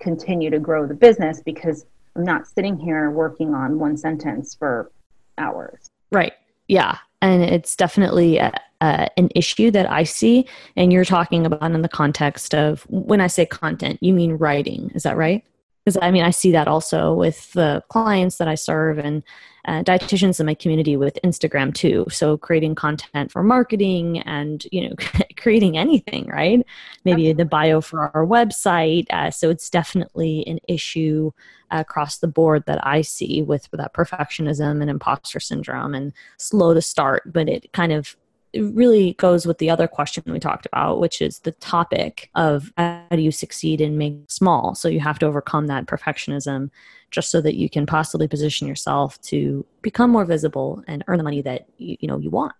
continue 0.00 0.50
to 0.50 0.58
grow 0.58 0.86
the 0.86 0.94
business 0.94 1.40
because 1.44 1.86
I'm 2.16 2.24
not 2.24 2.46
sitting 2.46 2.76
here 2.78 3.10
working 3.10 3.54
on 3.54 3.78
one 3.78 3.96
sentence 3.96 4.54
for 4.54 4.90
hours. 5.36 5.88
Right. 6.10 6.32
Yeah. 6.68 6.98
And 7.20 7.42
it's 7.42 7.74
definitely 7.74 8.38
a, 8.38 8.52
a, 8.80 9.08
an 9.18 9.30
issue 9.34 9.70
that 9.72 9.90
I 9.90 10.04
see. 10.04 10.46
And 10.76 10.92
you're 10.92 11.04
talking 11.04 11.44
about 11.44 11.72
in 11.72 11.82
the 11.82 11.88
context 11.88 12.54
of 12.54 12.82
when 12.88 13.20
I 13.20 13.26
say 13.26 13.44
content, 13.44 13.98
you 14.00 14.12
mean 14.12 14.34
writing. 14.34 14.92
Is 14.94 15.02
that 15.02 15.16
right? 15.16 15.44
Because 15.88 16.02
I 16.02 16.10
mean, 16.10 16.22
I 16.22 16.32
see 16.32 16.52
that 16.52 16.68
also 16.68 17.14
with 17.14 17.50
the 17.54 17.82
clients 17.88 18.36
that 18.36 18.46
I 18.46 18.56
serve 18.56 18.98
and 18.98 19.22
uh, 19.64 19.82
dietitians 19.82 20.38
in 20.38 20.44
my 20.44 20.52
community 20.52 20.98
with 20.98 21.18
Instagram 21.24 21.72
too. 21.72 22.04
So 22.10 22.36
creating 22.36 22.74
content 22.74 23.32
for 23.32 23.42
marketing 23.42 24.18
and, 24.18 24.66
you 24.70 24.86
know, 24.86 24.96
creating 25.38 25.78
anything, 25.78 26.26
right? 26.26 26.60
Maybe 27.06 27.32
the 27.32 27.46
bio 27.46 27.80
for 27.80 28.14
our 28.14 28.26
website. 28.26 29.06
Uh, 29.08 29.30
so 29.30 29.48
it's 29.48 29.70
definitely 29.70 30.46
an 30.46 30.58
issue 30.68 31.30
across 31.70 32.18
the 32.18 32.28
board 32.28 32.64
that 32.66 32.86
I 32.86 33.00
see 33.00 33.40
with 33.40 33.66
that 33.72 33.94
perfectionism 33.94 34.82
and 34.82 34.90
imposter 34.90 35.40
syndrome 35.40 35.94
and 35.94 36.12
slow 36.36 36.74
to 36.74 36.82
start, 36.82 37.32
but 37.32 37.48
it 37.48 37.72
kind 37.72 37.92
of 37.92 38.14
it 38.52 38.62
really 38.62 39.14
goes 39.14 39.46
with 39.46 39.58
the 39.58 39.70
other 39.70 39.86
question 39.86 40.22
we 40.26 40.38
talked 40.38 40.66
about, 40.66 41.00
which 41.00 41.20
is 41.20 41.40
the 41.40 41.52
topic 41.52 42.30
of 42.34 42.72
how 42.76 43.04
do 43.10 43.20
you 43.20 43.30
succeed 43.30 43.80
in 43.80 43.98
make 43.98 44.16
small. 44.28 44.74
So 44.74 44.88
you 44.88 45.00
have 45.00 45.18
to 45.20 45.26
overcome 45.26 45.66
that 45.66 45.86
perfectionism 45.86 46.70
just 47.10 47.30
so 47.30 47.40
that 47.40 47.56
you 47.56 47.68
can 47.68 47.86
possibly 47.86 48.28
position 48.28 48.66
yourself 48.66 49.20
to 49.22 49.64
become 49.82 50.10
more 50.10 50.24
visible 50.24 50.82
and 50.86 51.04
earn 51.08 51.18
the 51.18 51.24
money 51.24 51.42
that 51.42 51.66
you, 51.78 51.96
you 52.00 52.08
know 52.08 52.18
you 52.18 52.30
want. 52.30 52.54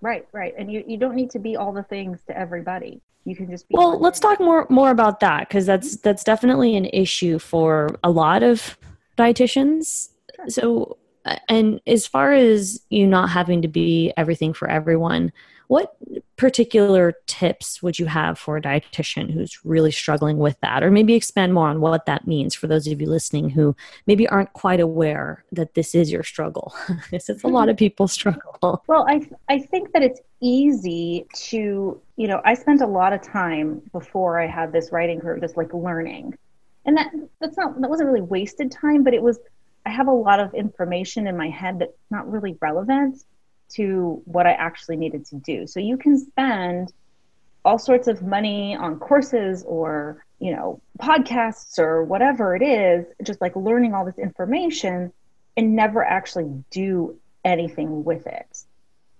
Right, 0.00 0.26
right. 0.32 0.54
And 0.58 0.70
you, 0.70 0.84
you 0.86 0.98
don't 0.98 1.14
need 1.14 1.30
to 1.30 1.38
be 1.38 1.56
all 1.56 1.72
the 1.72 1.82
things 1.82 2.20
to 2.26 2.36
everybody. 2.36 3.00
You 3.24 3.34
can 3.34 3.50
just 3.50 3.68
be 3.68 3.74
Well, 3.74 3.98
let's 3.98 4.20
talk 4.20 4.38
more 4.38 4.66
more 4.68 4.90
about 4.90 5.20
that 5.20 5.48
because 5.48 5.66
that's 5.66 5.96
that's 5.96 6.24
definitely 6.24 6.76
an 6.76 6.86
issue 6.86 7.38
for 7.38 7.88
a 8.02 8.10
lot 8.10 8.42
of 8.42 8.76
dietitians. 9.16 10.10
Sure. 10.36 10.48
So 10.48 10.98
Uh, 11.24 11.36
and 11.48 11.80
as 11.86 12.06
far 12.06 12.32
as 12.32 12.82
you 12.90 13.06
not 13.06 13.30
having 13.30 13.62
to 13.62 13.68
be 13.68 14.12
everything 14.16 14.52
for 14.52 14.68
everyone, 14.68 15.32
what 15.68 15.96
particular 16.36 17.14
tips 17.26 17.82
would 17.82 17.98
you 17.98 18.06
have 18.06 18.38
for 18.38 18.56
a 18.56 18.62
dietitian 18.62 19.32
who's 19.32 19.64
really 19.64 19.90
struggling 19.90 20.38
with 20.38 20.58
that? 20.60 20.82
Or 20.82 20.90
maybe 20.90 21.14
expand 21.14 21.54
more 21.54 21.68
on 21.68 21.80
what 21.80 22.06
that 22.06 22.26
means 22.26 22.54
for 22.54 22.66
those 22.66 22.86
of 22.86 23.00
you 23.00 23.08
listening 23.08 23.48
who 23.50 23.74
maybe 24.06 24.28
aren't 24.28 24.52
quite 24.52 24.80
aware 24.80 25.44
that 25.52 25.74
this 25.74 25.94
is 25.94 26.12
your 26.12 26.22
struggle. 26.22 26.74
Because 27.04 27.28
it's 27.28 27.44
a 27.44 27.48
lot 27.48 27.68
of 27.68 27.76
mm-hmm. 27.76 27.86
people 27.86 28.08
struggle. 28.08 28.82
Well, 28.86 29.06
I, 29.08 29.28
I 29.48 29.58
think 29.58 29.92
that 29.92 30.02
it's 30.02 30.20
easy 30.40 31.26
to, 31.34 32.00
you 32.16 32.28
know, 32.28 32.40
I 32.44 32.54
spent 32.54 32.80
a 32.80 32.86
lot 32.86 33.12
of 33.12 33.22
time 33.22 33.82
before 33.92 34.40
I 34.40 34.46
had 34.46 34.72
this 34.72 34.90
writing 34.92 35.20
career 35.20 35.38
just 35.38 35.56
like 35.56 35.72
learning. 35.72 36.36
And 36.86 36.96
that 36.96 37.10
that's 37.40 37.56
not 37.56 37.80
that 37.80 37.88
wasn't 37.88 38.08
really 38.08 38.20
wasted 38.20 38.70
time, 38.70 39.02
but 39.04 39.14
it 39.14 39.22
was 39.22 39.38
I 39.86 39.90
have 39.90 40.08
a 40.08 40.12
lot 40.12 40.40
of 40.40 40.54
information 40.54 41.26
in 41.26 41.36
my 41.36 41.48
head 41.48 41.78
that's 41.78 41.92
not 42.10 42.30
really 42.30 42.56
relevant 42.60 43.22
to 43.74 44.22
what 44.24 44.46
I 44.46 44.52
actually 44.52 44.96
needed 44.96 45.26
to 45.26 45.36
do. 45.36 45.66
So 45.66 45.80
you 45.80 45.96
can 45.96 46.18
spend 46.18 46.92
all 47.64 47.78
sorts 47.78 48.08
of 48.08 48.22
money 48.22 48.76
on 48.76 48.98
courses 48.98 49.64
or, 49.66 50.24
you 50.38 50.54
know, 50.54 50.80
podcasts 51.00 51.78
or 51.78 52.04
whatever 52.04 52.54
it 52.54 52.62
is, 52.62 53.06
just 53.22 53.40
like 53.40 53.56
learning 53.56 53.94
all 53.94 54.04
this 54.04 54.18
information 54.18 55.12
and 55.56 55.76
never 55.76 56.04
actually 56.04 56.50
do 56.70 57.18
anything 57.44 58.04
with 58.04 58.26
it. 58.26 58.64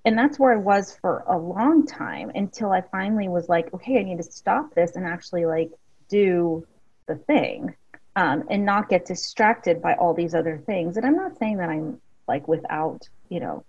And 0.05 0.19
that's 0.19 0.39
where 0.39 0.53
I 0.53 0.57
was 0.57 0.97
for 1.01 1.25
a 1.27 1.39
long 1.39 1.87
time 1.87 2.31
until 2.35 2.71
I 2.71 2.83
finally 2.83 3.29
was 3.29 3.49
like, 3.49 3.73
okay, 3.73 3.99
I 3.99 4.03
need 4.03 4.19
to 4.19 4.23
stop 4.23 4.75
this 4.75 4.97
and 4.97 5.07
actually 5.07 5.47
like 5.47 5.71
do 6.09 6.67
the 7.07 7.17
thing 7.17 7.75
um, 8.17 8.45
and 8.51 8.65
not 8.65 8.89
get 8.89 9.07
distracted 9.07 9.83
by 9.83 9.95
all 9.95 10.15
these 10.15 10.35
other 10.35 10.63
things. 10.67 10.97
And 10.97 11.07
I'm 11.07 11.17
not 11.17 11.39
saying 11.39 11.59
that 11.59 11.69
I'm 11.69 12.01
like 12.29 12.47
without, 12.49 13.09
you 13.29 13.41
know, 13.41 13.65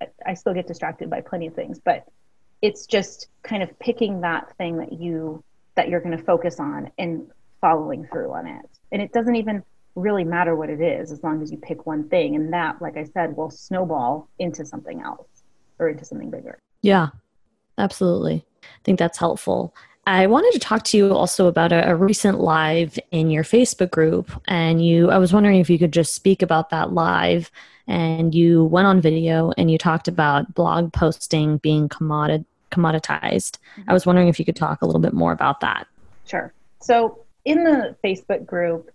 I, 0.00 0.08
I 0.26 0.34
still 0.34 0.54
get 0.54 0.66
distracted 0.66 1.10
by 1.10 1.20
plenty 1.20 1.46
of 1.46 1.54
things, 1.54 1.80
but 1.84 2.06
it's 2.62 2.86
just 2.86 3.28
kind 3.42 3.62
of 3.62 3.78
picking 3.78 4.20
that 4.20 4.56
thing 4.56 4.78
that 4.78 4.92
you 4.92 5.42
that 5.74 5.88
you're 5.88 6.00
going 6.00 6.16
to 6.16 6.24
focus 6.24 6.58
on 6.58 6.90
and 6.98 7.30
following 7.60 8.06
through 8.06 8.32
on 8.32 8.46
it. 8.46 8.66
And 8.90 9.00
it 9.00 9.12
doesn't 9.12 9.36
even 9.36 9.62
really 9.94 10.24
matter 10.24 10.56
what 10.56 10.70
it 10.70 10.80
is 10.80 11.12
as 11.12 11.22
long 11.22 11.42
as 11.42 11.50
you 11.52 11.58
pick 11.58 11.86
one 11.86 12.08
thing 12.08 12.36
and 12.36 12.52
that 12.52 12.80
like 12.80 12.96
I 12.96 13.04
said 13.04 13.36
will 13.36 13.50
snowball 13.50 14.28
into 14.38 14.64
something 14.64 15.00
else 15.00 15.26
or 15.78 15.88
into 15.88 16.04
something 16.04 16.30
bigger. 16.30 16.58
Yeah. 16.82 17.08
Absolutely. 17.78 18.44
I 18.62 18.66
think 18.84 18.98
that's 18.98 19.18
helpful. 19.18 19.74
I 20.08 20.26
wanted 20.26 20.52
to 20.52 20.58
talk 20.58 20.84
to 20.84 20.96
you 20.96 21.12
also 21.12 21.48
about 21.48 21.70
a, 21.70 21.90
a, 21.90 21.94
recent 21.94 22.40
live 22.40 22.98
in 23.10 23.30
your 23.30 23.44
Facebook 23.44 23.90
group, 23.90 24.30
and 24.48 24.82
you. 24.82 25.10
I 25.10 25.18
was 25.18 25.34
wondering 25.34 25.60
if 25.60 25.68
you 25.68 25.78
could 25.78 25.92
just 25.92 26.14
speak 26.14 26.40
about 26.40 26.70
that 26.70 26.94
live. 26.94 27.50
And 27.86 28.34
you 28.34 28.64
went 28.64 28.86
on 28.86 29.02
video 29.02 29.52
and 29.58 29.70
you 29.70 29.76
talked 29.76 30.08
about 30.08 30.54
blog 30.54 30.94
posting 30.94 31.58
being 31.58 31.90
commodit- 31.90 32.46
commoditized. 32.70 33.58
Mm-hmm. 33.58 33.82
I 33.88 33.92
was 33.92 34.06
wondering 34.06 34.28
if 34.28 34.38
you 34.38 34.46
could 34.46 34.56
talk 34.56 34.80
a 34.80 34.86
little 34.86 35.00
bit 35.00 35.12
more 35.12 35.32
about 35.32 35.60
that. 35.60 35.86
Sure. 36.26 36.54
So 36.80 37.24
in 37.44 37.64
the 37.64 37.94
Facebook 38.02 38.46
group, 38.46 38.90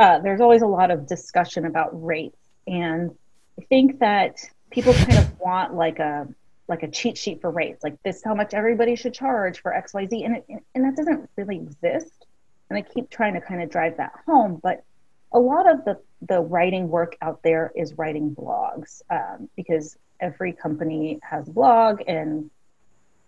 uh, 0.00 0.18
there's 0.18 0.40
always 0.40 0.62
a 0.62 0.66
lot 0.66 0.90
of 0.90 1.06
discussion 1.06 1.64
about 1.64 1.90
rates, 2.04 2.38
and 2.66 3.14
I 3.60 3.64
think 3.66 4.00
that 4.00 4.36
people 4.70 4.94
kind 4.94 5.18
of 5.18 5.38
want 5.38 5.74
like 5.74 6.00
a 6.00 6.26
like 6.68 6.82
a 6.82 6.88
cheat 6.88 7.16
sheet 7.16 7.40
for 7.40 7.50
rates 7.50 7.82
like 7.84 7.96
this 8.02 8.22
how 8.24 8.34
much 8.34 8.54
everybody 8.54 8.96
should 8.96 9.14
charge 9.14 9.60
for 9.60 9.72
xyz 9.72 10.24
and 10.24 10.36
it, 10.36 10.44
and 10.74 10.84
that 10.84 10.96
doesn't 10.96 11.28
really 11.36 11.56
exist. 11.56 12.26
And 12.68 12.76
i 12.78 12.82
keep 12.82 13.10
trying 13.10 13.34
to 13.34 13.40
kind 13.40 13.62
of 13.62 13.70
drive 13.70 13.98
that 13.98 14.12
home 14.26 14.60
but 14.62 14.84
a 15.32 15.38
lot 15.38 15.70
of 15.70 15.84
the 15.84 16.00
the 16.22 16.40
writing 16.40 16.88
work 16.88 17.16
out 17.20 17.42
there 17.42 17.72
is 17.76 17.94
writing 17.98 18.34
blogs 18.34 19.02
um, 19.10 19.48
because 19.56 19.96
every 20.20 20.52
company 20.52 21.20
has 21.22 21.48
a 21.48 21.52
blog 21.52 22.00
and 22.06 22.50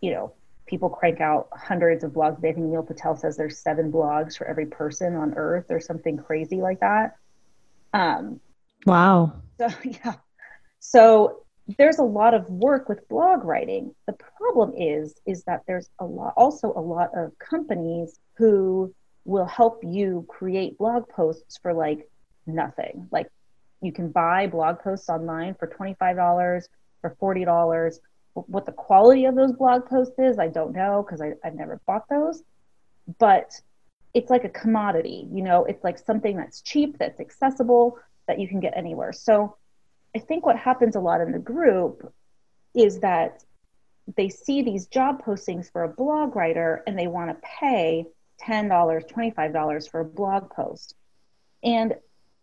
you 0.00 0.12
know 0.12 0.33
people 0.66 0.88
crank 0.88 1.21
out 1.21 1.49
hundreds 1.52 2.04
of 2.04 2.12
blogs. 2.12 2.38
I 2.38 2.52
think 2.52 2.59
neil 2.59 2.83
patel 2.83 3.16
says 3.16 3.37
there's 3.37 3.59
seven 3.59 3.90
blogs 3.90 4.37
for 4.37 4.47
every 4.47 4.66
person 4.66 5.16
on 5.16 5.35
earth 5.35 5.66
or 5.71 5.80
something 5.80 6.18
crazy 6.18 6.57
like 6.57 6.80
that. 6.80 7.16
Um, 7.92 8.40
wow. 8.87 9.33
so 9.59 9.68
yeah. 9.85 10.14
So 10.78 11.42
there's 11.76 11.98
a 11.98 12.04
lot 12.04 12.32
of 12.32 12.48
work 12.48 12.88
with 12.88 13.06
blog 13.08 13.44
writing. 13.44 13.94
The 14.06 14.14
problem 14.14 14.72
is 14.76 15.20
is 15.26 15.44
that 15.44 15.62
there's 15.66 15.90
a 15.98 16.04
lot 16.04 16.32
also 16.37 16.72
a 16.75 16.80
lot 16.80 17.10
of 17.14 17.38
companies 17.38 18.18
who 18.37 18.94
will 19.25 19.44
help 19.44 19.80
you 19.84 20.25
create 20.28 20.78
blog 20.78 21.08
posts 21.08 21.58
for 21.58 21.75
like 21.75 22.08
nothing. 22.46 23.08
Like 23.12 23.28
you 23.82 23.92
can 23.92 24.10
buy 24.10 24.46
blog 24.46 24.78
posts 24.78 25.10
online 25.10 25.54
for 25.54 25.68
$25 25.68 26.62
for 27.02 27.16
$40. 27.20 27.98
What 28.32 28.64
the 28.64 28.72
quality 28.72 29.26
of 29.26 29.34
those 29.34 29.52
blog 29.52 29.87
posts 29.87 30.18
is, 30.18 30.38
I 30.38 30.48
don't 30.48 30.75
know 30.75 31.04
because 31.04 31.20
I've 31.20 31.54
never 31.54 31.80
bought 31.87 32.08
those. 32.08 32.42
But 33.18 33.52
it's 34.14 34.30
like 34.30 34.44
a 34.44 34.48
commodity, 34.48 35.28
you 35.30 35.42
know, 35.42 35.64
it's 35.64 35.84
like 35.84 35.98
something 35.98 36.37
that's 36.37 36.62
cheap, 36.62 36.96
that's 36.98 37.20
accessible, 37.20 37.98
that 38.26 38.40
you 38.40 38.48
can 38.48 38.60
get 38.60 38.76
anywhere. 38.76 39.12
So 39.12 39.56
I 40.14 40.18
think 40.18 40.44
what 40.46 40.56
happens 40.56 40.96
a 40.96 41.00
lot 41.00 41.20
in 41.20 41.32
the 41.32 41.38
group 41.38 42.12
is 42.74 43.00
that 43.00 43.44
they 44.16 44.28
see 44.28 44.62
these 44.62 44.86
job 44.86 45.22
postings 45.24 45.70
for 45.70 45.84
a 45.84 45.88
blog 45.88 46.34
writer 46.34 46.82
and 46.86 46.98
they 46.98 47.06
want 47.06 47.30
to 47.30 47.48
pay 47.60 48.06
$10, 48.42 48.68
$25 48.68 49.90
for 49.90 50.00
a 50.00 50.04
blog 50.04 50.50
post. 50.50 50.94
And 51.62 51.94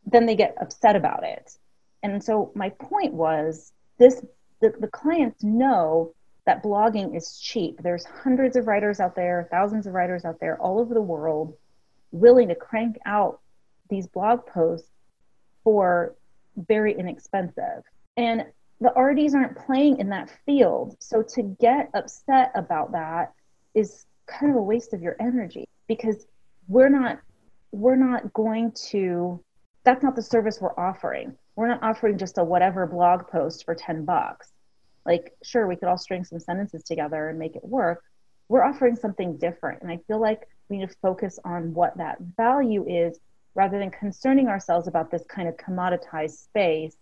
then 0.06 0.26
they 0.26 0.36
get 0.36 0.56
upset 0.62 0.96
about 0.96 1.24
it. 1.24 1.58
And 2.04 2.24
so 2.24 2.52
my 2.54 2.70
point 2.70 3.14
was 3.14 3.72
this 3.98 4.22
the, 4.62 4.74
the 4.80 4.88
clients 4.88 5.44
know 5.44 6.14
that 6.46 6.64
blogging 6.64 7.18
is 7.18 7.40
cheap. 7.40 7.82
There's 7.82 8.06
hundreds 8.06 8.56
of 8.56 8.68
writers 8.68 9.00
out 9.00 9.16
there, 9.16 9.48
thousands 9.50 9.88
of 9.88 9.94
writers 9.94 10.24
out 10.26 10.40
there 10.40 10.58
all 10.62 10.80
over 10.80 10.94
the 10.94 11.02
world 11.02 11.56
willing 12.12 12.48
to 12.50 12.56
crank 12.56 12.98
out 13.06 13.40
these 13.90 14.08
blog 14.08 14.46
posts 14.46 14.90
for 15.64 16.16
very 16.56 16.98
inexpensive. 16.98 17.84
And 18.18 18.46
the 18.82 18.92
RDs 18.92 19.34
aren't 19.34 19.58
playing 19.58 20.00
in 20.00 20.10
that 20.10 20.30
field. 20.46 20.98
So 21.00 21.22
to 21.22 21.44
get 21.60 21.90
upset 21.94 22.52
about 22.56 22.92
that 22.92 23.34
is 23.74 24.06
kind 24.28 24.52
of 24.52 24.58
a 24.58 24.62
waste 24.62 24.94
of 24.94 25.02
your 25.02 25.16
energy 25.20 25.66
because 25.88 26.26
we're 26.68 26.90
not 26.90 27.20
we're 27.72 27.96
not 27.96 28.34
going 28.34 28.72
to 28.90 29.40
that's 29.84 30.02
not 30.02 30.16
the 30.16 30.22
service 30.22 30.60
we're 30.60 30.78
offering. 30.80 31.36
We're 31.56 31.68
not 31.68 31.84
offering 31.84 32.18
just 32.18 32.38
a 32.38 32.44
whatever 32.44 32.88
blog 32.88 33.28
post 33.28 33.66
for 33.66 33.76
10 33.76 34.04
bucks. 34.04 34.52
Like 35.06 35.34
sure 35.44 35.68
we 35.68 35.76
could 35.76 35.88
all 35.88 35.98
string 35.98 36.24
some 36.24 36.40
sentences 36.40 36.84
together 36.84 37.30
and 37.30 37.38
make 37.38 37.56
it 37.56 37.64
work. 37.64 38.04
We're 38.50 38.64
offering 38.64 38.96
something 38.96 39.38
different 39.38 39.82
and 39.84 39.92
I 39.92 40.00
feel 40.08 40.20
like 40.20 40.48
we 40.70 40.78
need 40.78 40.90
to 40.90 40.96
focus 41.02 41.40
on 41.46 41.74
what 41.74 41.98
that 41.98 42.18
value 42.20 42.86
is 42.88 43.20
rather 43.56 43.80
than 43.80 43.90
concerning 43.90 44.48
ourselves 44.48 44.88
about 44.88 45.10
this 45.10 45.24
kind 45.28 45.48
of 45.48 45.56
commoditized 45.58 46.44
space 46.44 46.98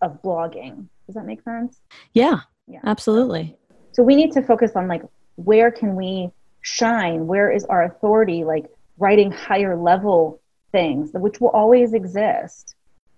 of 0.00 0.20
blogging. 0.22 0.88
Does 1.06 1.14
that 1.14 1.26
make 1.26 1.42
sense? 1.42 1.78
Yeah, 2.14 2.40
yeah. 2.66 2.80
absolutely. 2.84 3.56
So 3.92 4.02
we 4.02 4.16
need 4.16 4.32
to 4.32 4.42
focus 4.42 4.72
on 4.74 4.88
like 4.88 5.02
where 5.36 5.70
can 5.70 5.94
we 5.94 6.30
shine? 6.62 7.26
Where 7.26 7.50
is 7.50 7.64
our 7.66 7.84
authority? 7.84 8.44
Like 8.44 8.66
writing 8.98 9.30
higher 9.30 9.76
level 9.76 10.40
things, 10.72 11.10
which 11.12 11.40
will 11.40 11.50
always 11.50 11.92
exist. 11.92 12.74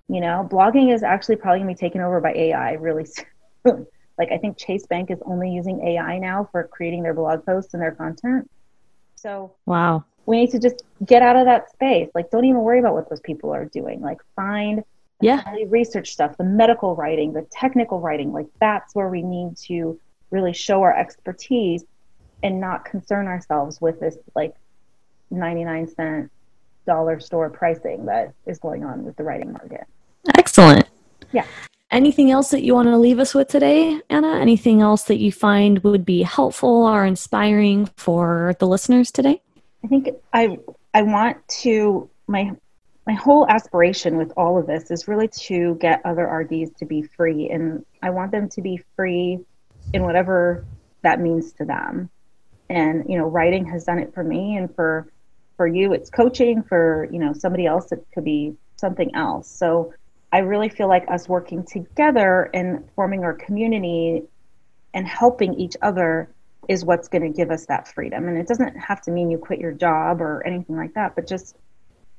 You 0.09 0.21
know, 0.21 0.47
blogging 0.51 0.93
is 0.93 1.03
actually 1.03 1.37
probably 1.37 1.61
gonna 1.61 1.73
be 1.73 1.77
taken 1.77 2.01
over 2.01 2.21
by 2.21 2.33
AI 2.33 2.73
really 2.73 3.07
soon. 3.67 3.87
like 4.19 4.31
I 4.33 4.39
think 4.39 4.59
Chase 4.59 4.87
Bank 4.87 5.11
is 5.11 5.19
only 5.25 5.51
using 5.51 5.87
AI 5.87 6.19
now 6.19 6.49
for 6.51 6.65
creating 6.65 7.03
their 7.03 7.15
blog 7.15 7.47
posts 7.47 7.75
and 7.75 7.83
their 7.83 7.93
content. 7.93 8.51
So 9.15 9.55
wow, 9.65 10.05
we 10.27 10.41
need 10.41 10.51
to 10.51 10.59
just 10.59 10.83
get 11.05 11.23
out 11.23 11.37
of 11.37 11.47
that 11.47 11.71
space. 11.71 12.09
Like, 12.15 12.31
don't 12.31 12.45
even 12.45 12.61
worry 12.61 12.79
about 12.79 12.95
what 12.95 13.09
those 13.09 13.21
people 13.21 13.53
are 13.53 13.67
doing. 13.67 14.01
Like, 14.01 14.19
find 14.37 14.85
yeah 15.21 15.43
research 15.69 16.13
stuff, 16.13 16.37
the 16.37 16.45
medical 16.45 16.97
writing, 16.97 17.33
the 17.33 17.47
technical 17.51 18.01
writing. 18.01 18.33
Like, 18.33 18.47
that's 18.61 18.95
where 18.95 19.09
we 19.09 19.23
need 19.23 19.57
to 19.69 19.99
really 20.31 20.53
show 20.53 20.83
our 20.83 20.97
expertise 20.97 21.85
and 22.43 22.61
not 22.61 22.85
concern 22.85 23.27
ourselves 23.27 23.81
with 23.81 24.01
this 24.01 24.17
like 24.35 24.55
99 25.31 25.89
cent 25.89 26.31
dollar 26.87 27.19
store 27.21 27.49
pricing 27.49 28.05
that 28.07 28.35
is 28.47 28.59
going 28.59 28.85
on 28.85 29.05
with 29.05 29.17
the 29.17 29.23
writing 29.23 29.53
market. 29.53 29.87
Excellent. 30.37 30.89
Yeah. 31.33 31.47
Anything 31.91 32.31
else 32.31 32.51
that 32.51 32.63
you 32.63 32.75
want 32.75 32.89
to 32.89 32.99
leave 32.99 33.19
us 33.19 33.35
with 33.35 33.49
today, 33.49 34.01
Ana? 34.11 34.39
Anything 34.41 34.81
else 34.81 35.05
that 35.05 35.19
you 35.19 35.31
find 35.31 35.79
would 35.85 36.05
be 36.05 36.23
helpful 36.23 36.87
or 36.87 37.05
inspiring 37.05 37.87
for 37.97 38.57
the 38.59 38.67
listeners 38.67 39.11
today? 39.11 39.41
I 39.85 39.87
think 39.87 40.09
I 40.33 40.59
I 40.95 41.03
want 41.03 41.47
to 41.61 42.09
my 42.27 42.53
my 43.07 43.13
whole 43.13 43.47
aspiration 43.49 44.17
with 44.17 44.33
all 44.35 44.59
of 44.59 44.67
this 44.67 44.91
is 44.91 45.07
really 45.07 45.29
to 45.29 45.75
get 45.75 46.01
other 46.07 46.25
RDs 46.25 46.71
to 46.79 46.87
be 46.87 47.03
free 47.03 47.51
and 47.51 47.85
I 48.03 48.09
want 48.09 48.33
them 48.33 48.49
to 48.49 48.63
be 48.63 48.83
free 48.97 49.41
in 49.93 50.03
whatever 50.05 50.65
that 51.03 51.21
means 51.21 51.53
to 51.55 51.67
them. 51.67 52.09
And 52.71 53.05
you 53.11 53.19
know, 53.19 53.27
writing 53.27 53.67
has 53.67 53.85
done 53.85 53.99
it 53.99 54.15
for 54.15 54.25
me 54.25 54.57
and 54.57 54.75
for 54.75 55.07
for 55.59 55.67
you 55.67 55.93
it's 55.93 56.09
coaching, 56.09 56.63
for 56.63 57.07
you 57.13 57.19
know, 57.19 57.35
somebody 57.35 57.67
else 57.67 57.93
it 57.93 58.07
could 58.15 58.25
be 58.25 58.57
something 58.77 59.15
else. 59.15 59.51
So 59.51 59.93
I 60.33 60.39
really 60.39 60.71
feel 60.71 60.89
like 60.89 61.05
us 61.09 61.29
working 61.29 61.63
together 61.63 62.49
and 62.55 62.89
forming 62.97 63.23
our 63.23 63.35
community 63.35 64.23
and 64.95 65.07
helping 65.07 65.55
each 65.55 65.77
other 65.83 66.34
is 66.69 66.85
what's 66.85 67.09
going 67.09 67.23
to 67.23 67.37
give 67.37 67.51
us 67.51 67.67
that 67.67 67.89
freedom. 67.89 68.29
And 68.29 68.39
it 68.39 68.47
doesn't 68.47 68.77
have 68.77 69.03
to 69.03 69.11
mean 69.11 69.31
you 69.31 69.39
quit 69.39 69.59
your 69.59 69.73
job 69.73 70.21
or 70.21 70.47
anything 70.47 70.77
like 70.77 70.95
that 70.95 71.15
but 71.15 71.27
just 71.27 71.57